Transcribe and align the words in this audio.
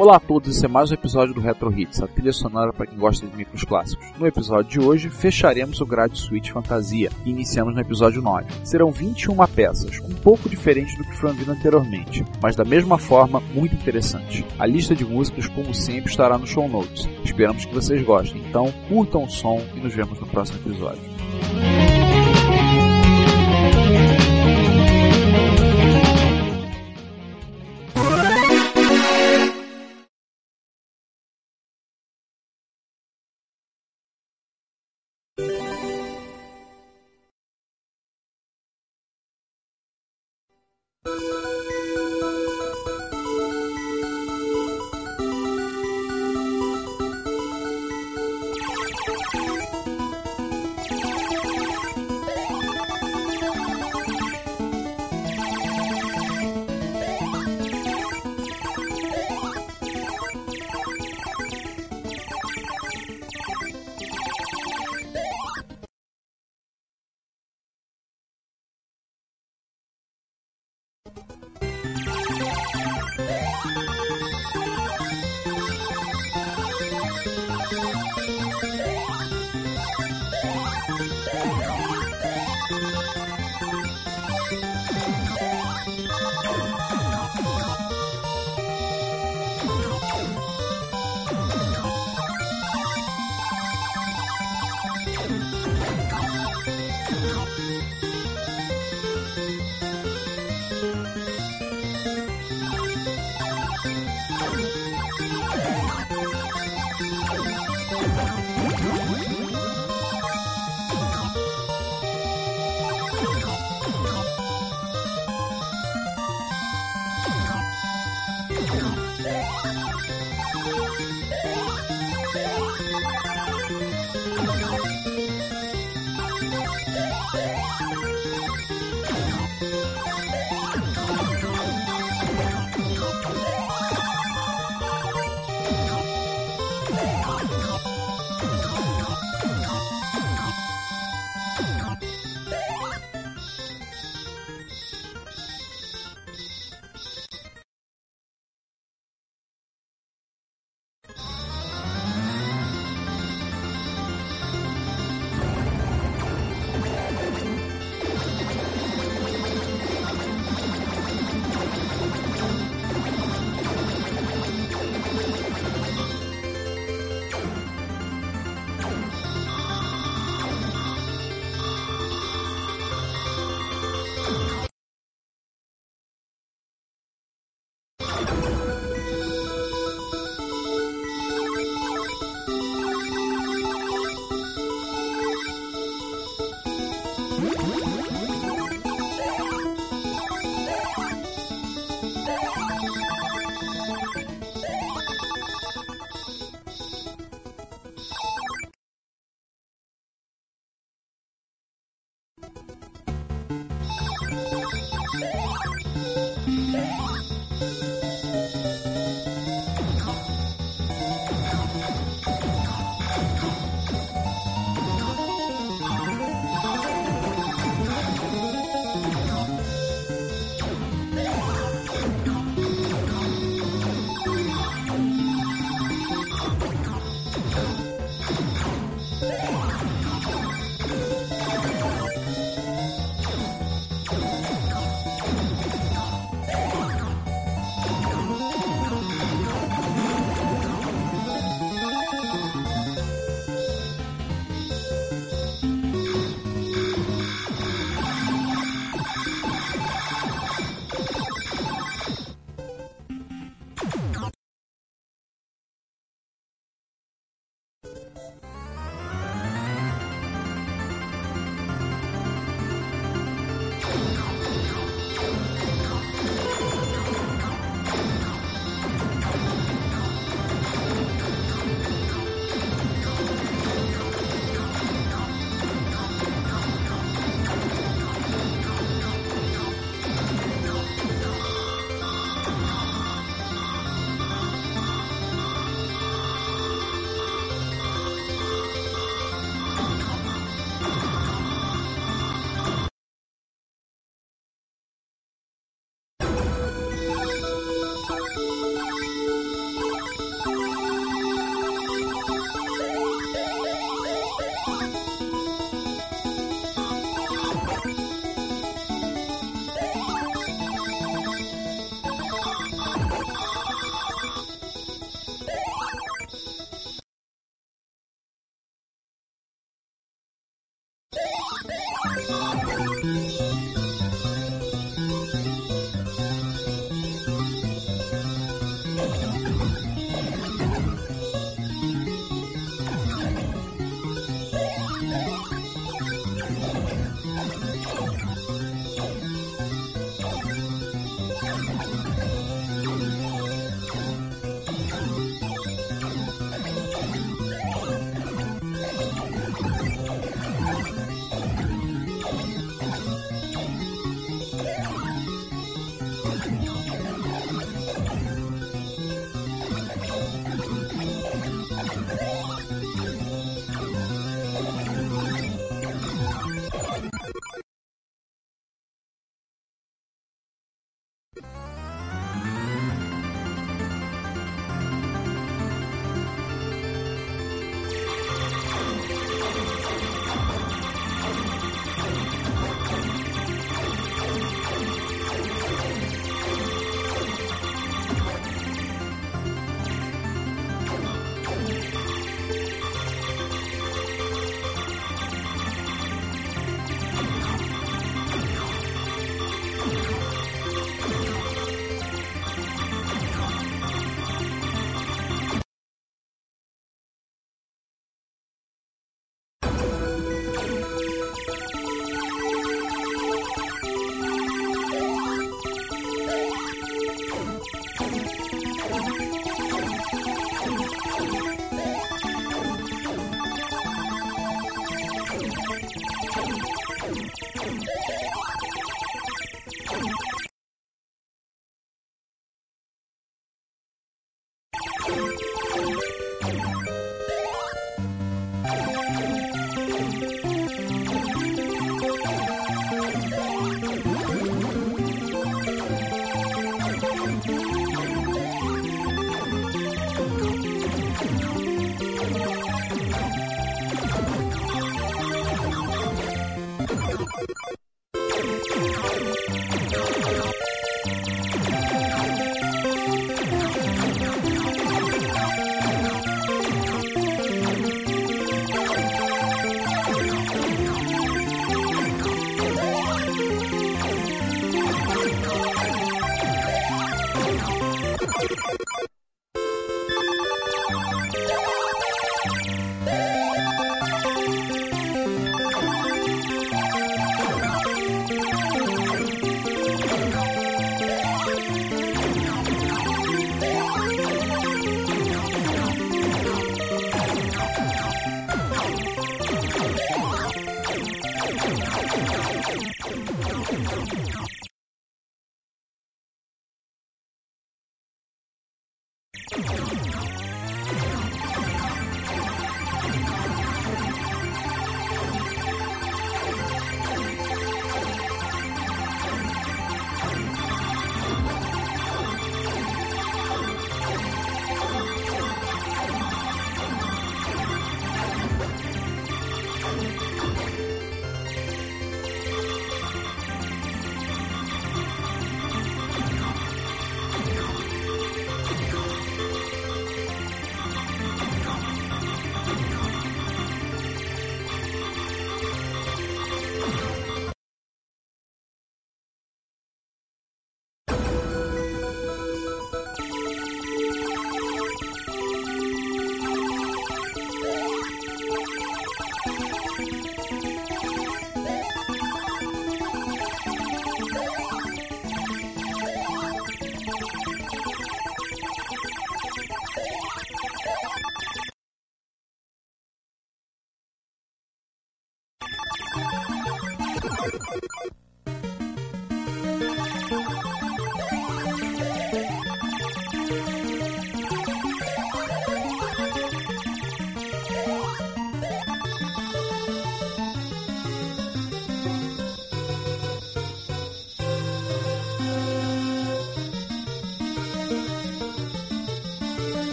Olá 0.00 0.16
a 0.16 0.18
todos, 0.18 0.56
esse 0.56 0.64
é 0.64 0.68
mais 0.68 0.90
um 0.90 0.94
episódio 0.94 1.34
do 1.34 1.42
Retro 1.42 1.70
Hits, 1.78 2.02
a 2.02 2.06
trilha 2.06 2.32
sonora 2.32 2.72
para 2.72 2.86
quem 2.86 2.98
gosta 2.98 3.26
de 3.26 3.36
micros 3.36 3.64
clássicos. 3.64 4.06
No 4.18 4.26
episódio 4.26 4.70
de 4.70 4.80
hoje, 4.80 5.10
fecharemos 5.10 5.78
o 5.82 5.84
Grade 5.84 6.18
Suite 6.18 6.50
Fantasia 6.50 7.10
e 7.22 7.28
iniciamos 7.28 7.74
no 7.74 7.82
episódio 7.82 8.22
9. 8.22 8.46
Serão 8.64 8.90
21 8.90 9.36
peças, 9.48 9.98
um 9.98 10.14
pouco 10.14 10.48
diferente 10.48 10.96
do 10.96 11.04
que 11.04 11.14
foi 11.14 11.28
ouvido 11.28 11.52
anteriormente, 11.52 12.24
mas 12.42 12.56
da 12.56 12.64
mesma 12.64 12.96
forma 12.96 13.42
muito 13.52 13.74
interessante. 13.74 14.42
A 14.58 14.64
lista 14.64 14.96
de 14.96 15.04
músicas, 15.04 15.46
como 15.48 15.74
sempre, 15.74 16.10
estará 16.10 16.38
no 16.38 16.46
show 16.46 16.66
notes. 16.66 17.06
Esperamos 17.22 17.66
que 17.66 17.74
vocês 17.74 18.02
gostem, 18.02 18.42
então 18.48 18.72
curtam 18.88 19.24
o 19.24 19.28
som 19.28 19.62
e 19.74 19.80
nos 19.80 19.92
vemos 19.92 20.18
no 20.18 20.26
próximo 20.26 20.60
episódio. 20.60 21.02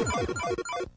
Oh, 0.00 0.04
my 0.04 0.24
God. 0.26 0.87